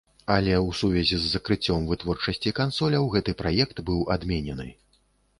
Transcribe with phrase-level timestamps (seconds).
[0.35, 4.67] Але ў сувязі з закрыццём вытворчасці кансоляў, гэты праект быў адменены.